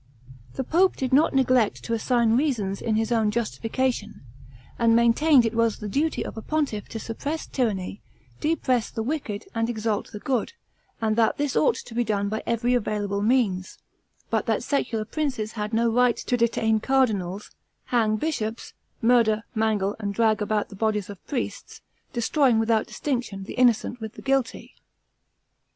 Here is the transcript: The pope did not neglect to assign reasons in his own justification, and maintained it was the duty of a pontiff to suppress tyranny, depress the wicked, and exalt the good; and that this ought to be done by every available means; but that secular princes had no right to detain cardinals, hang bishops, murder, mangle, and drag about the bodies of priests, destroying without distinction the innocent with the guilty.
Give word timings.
The 0.55 0.63
pope 0.63 0.95
did 0.95 1.13
not 1.13 1.35
neglect 1.35 1.83
to 1.83 1.93
assign 1.93 2.35
reasons 2.35 2.81
in 2.81 2.95
his 2.95 3.11
own 3.11 3.29
justification, 3.29 4.23
and 4.79 4.95
maintained 4.95 5.45
it 5.45 5.53
was 5.53 5.77
the 5.77 5.87
duty 5.87 6.25
of 6.25 6.35
a 6.35 6.41
pontiff 6.41 6.89
to 6.89 6.99
suppress 6.99 7.45
tyranny, 7.45 8.01
depress 8.39 8.89
the 8.89 9.03
wicked, 9.03 9.45
and 9.53 9.69
exalt 9.69 10.11
the 10.11 10.17
good; 10.17 10.53
and 11.01 11.15
that 11.17 11.37
this 11.37 11.55
ought 11.55 11.75
to 11.75 11.93
be 11.93 12.03
done 12.03 12.29
by 12.29 12.41
every 12.47 12.73
available 12.73 13.21
means; 13.21 13.77
but 14.31 14.47
that 14.47 14.63
secular 14.63 15.05
princes 15.05 15.51
had 15.51 15.71
no 15.71 15.91
right 15.91 16.17
to 16.17 16.35
detain 16.35 16.79
cardinals, 16.79 17.51
hang 17.85 18.15
bishops, 18.15 18.73
murder, 19.03 19.43
mangle, 19.53 19.95
and 19.99 20.15
drag 20.15 20.41
about 20.41 20.69
the 20.69 20.75
bodies 20.75 21.11
of 21.11 21.23
priests, 21.27 21.79
destroying 22.11 22.57
without 22.57 22.87
distinction 22.87 23.43
the 23.43 23.53
innocent 23.53 24.01
with 24.01 24.13
the 24.13 24.23
guilty. 24.23 24.73